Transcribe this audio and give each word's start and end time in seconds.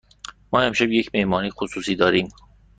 ما 0.53 0.61
امشب 0.63 0.91
یک 0.91 1.09
مهمانی 1.13 1.49
خصوصی 1.51 1.95
داریم. 1.95 2.27